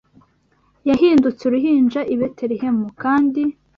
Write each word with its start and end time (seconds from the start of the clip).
yahindutse 0.89 1.41
uruhinja 1.45 2.01
i 2.13 2.15
Betelehemu, 2.19 2.85
kandi 3.01 3.41